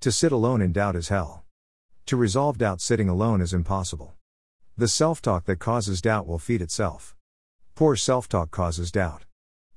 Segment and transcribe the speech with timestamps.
[0.00, 1.44] To sit alone in doubt is hell.
[2.06, 4.14] To resolve doubt sitting alone is impossible.
[4.74, 7.14] The self talk that causes doubt will feed itself.
[7.74, 9.26] Poor self talk causes doubt.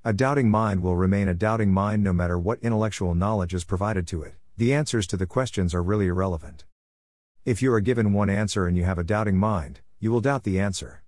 [0.06, 4.08] A doubting mind will remain a doubting mind no matter what intellectual knowledge is provided
[4.08, 6.64] to it, the answers to the questions are really irrelevant.
[7.44, 10.44] If you are given one answer and you have a doubting mind, you will doubt
[10.44, 11.04] the answer.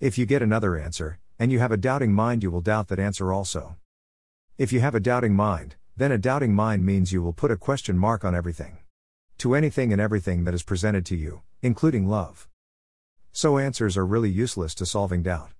[0.00, 2.98] If you get another answer, and you have a doubting mind, you will doubt that
[2.98, 3.76] answer also.
[4.58, 7.56] If you have a doubting mind, then a doubting mind means you will put a
[7.56, 8.78] question mark on everything.
[9.38, 12.48] To anything and everything that is presented to you, including love.
[13.32, 15.52] So answers are really useless to solving doubt.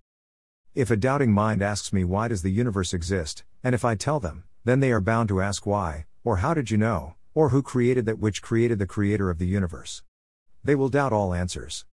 [0.74, 4.20] If a doubting mind asks me why does the universe exist, and if I tell
[4.20, 7.62] them, then they are bound to ask why, or how did you know, or who
[7.62, 10.02] created that which created the creator of the universe.
[10.62, 11.86] They will doubt all answers.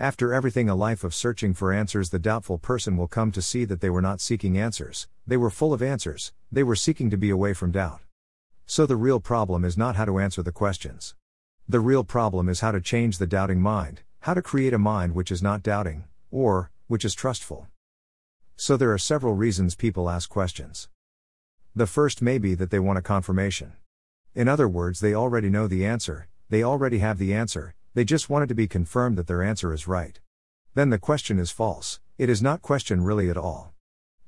[0.00, 3.66] After everything a life of searching for answers, the doubtful person will come to see
[3.66, 7.18] that they were not seeking answers, they were full of answers, they were seeking to
[7.18, 8.00] be away from doubt.
[8.64, 11.14] So the real problem is not how to answer the questions.
[11.68, 15.14] The real problem is how to change the doubting mind, how to create a mind
[15.14, 17.66] which is not doubting, or, which is trustful.
[18.56, 20.88] So there are several reasons people ask questions.
[21.76, 23.74] The first may be that they want a confirmation.
[24.34, 28.30] In other words, they already know the answer, they already have the answer, they just
[28.30, 30.20] want it to be confirmed that their answer is right.
[30.74, 33.72] Then the question is false, it is not question really at all.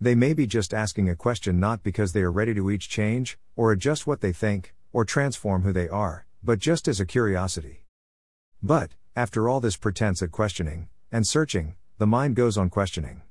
[0.01, 3.39] They may be just asking a question not because they are ready to each change,
[3.55, 7.85] or adjust what they think, or transform who they are, but just as a curiosity.
[8.61, 13.23] But, after all this pretense at questioning, and searching, the mind goes on questioning.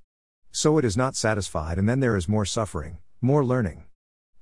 [0.52, 3.84] So it is not satisfied, and then there is more suffering, more learning.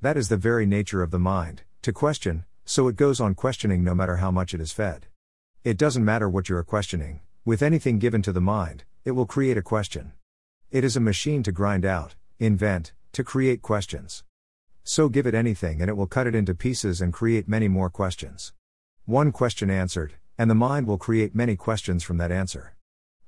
[0.02, 3.84] That is the very nature of the mind, to question, so it goes on questioning
[3.84, 5.08] no matter how much it is fed.
[5.66, 9.26] It doesn't matter what you are questioning, with anything given to the mind, it will
[9.26, 10.14] create a question.
[10.72, 14.24] It is a machine to grind out, invent, to create questions.
[14.86, 17.90] So give it anything and it will cut it into pieces and create many more
[17.90, 18.54] questions.
[19.04, 22.78] One question answered, and the mind will create many questions from that answer.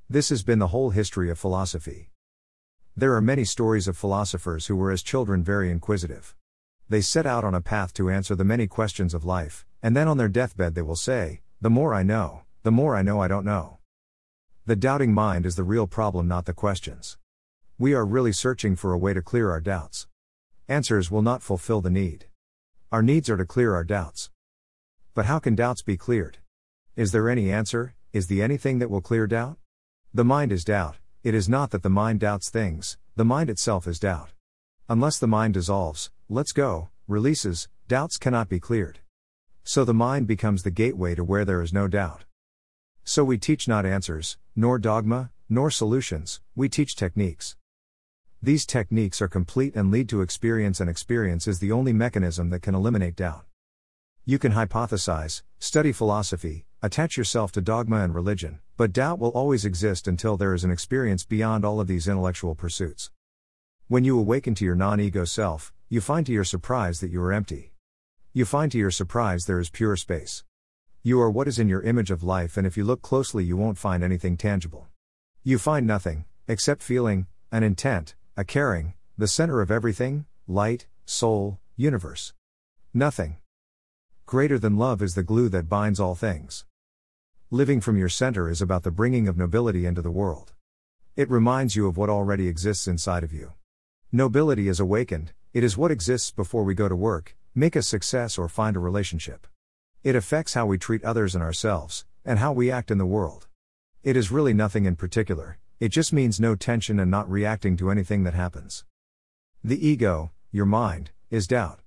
[0.10, 2.12] This has been the whole history of philosophy.
[2.96, 6.34] There are many stories of philosophers who were as children very inquisitive.
[6.88, 10.08] They set out on a path to answer the many questions of life, and then
[10.08, 13.28] on their deathbed they will say, The more I know, the more I know I
[13.28, 13.78] don't know.
[14.66, 17.20] The doubting mind is the real problem, not the questions.
[17.78, 20.08] We are really searching for a way to clear our doubts.
[20.68, 22.26] Answers will not fulfill the need.
[22.92, 24.32] Our needs are to clear our doubts.
[25.14, 26.40] But how can doubts be cleared?
[26.96, 27.94] Is there any answer?
[28.12, 29.58] Is the anything that will clear doubt?
[30.16, 33.86] The mind is doubt, it is not that the mind doubts things, the mind itself
[33.86, 34.32] is doubt.
[34.90, 38.98] Unless the mind dissolves, lets go, releases, doubts cannot be cleared.
[39.64, 42.26] So the mind becomes the gateway to where there is no doubt.
[43.04, 47.56] So we teach not answers, nor dogma, nor solutions, we teach techniques.
[48.42, 52.62] These techniques are complete and lead to experience, and experience is the only mechanism that
[52.62, 53.46] can eliminate doubt.
[54.26, 59.66] You can hypothesize, study philosophy, attach yourself to dogma and religion, but doubt will always
[59.66, 63.12] exist until there is an experience beyond all of these intellectual pursuits.
[63.88, 67.22] When you awaken to your non ego self, you find to your surprise that you
[67.22, 67.71] are empty.
[68.34, 70.46] You find to your surprise there is pure space.
[71.04, 73.58] You are what is in your image of life, and if you look closely, you
[73.58, 74.88] won't find anything tangible.
[75.44, 81.60] You find nothing, except feeling, an intent, a caring, the center of everything, light, soul,
[81.76, 82.32] universe.
[82.94, 83.36] Nothing.
[84.26, 86.64] Greater than love is the glue that binds all things.
[87.50, 90.54] Living from your center is about the bringing of nobility into the world.
[91.18, 93.52] It reminds you of what already exists inside of you.
[94.10, 98.38] Nobility is awakened, it is what exists before we go to work, make a success,
[98.38, 99.48] or find a relationship.
[100.04, 103.48] It affects how we treat others and ourselves, and how we act in the world.
[104.04, 107.90] It is really nothing in particular, it just means no tension and not reacting to
[107.90, 108.86] anything that happens.
[109.64, 111.80] The ego, your mind, is doubt.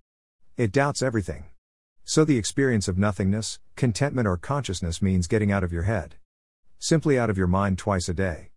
[0.57, 1.45] It doubts everything.
[2.05, 6.17] So the experience of nothingness, contentment, or consciousness means getting out of your head.
[6.79, 8.51] Simply out of your mind twice a day.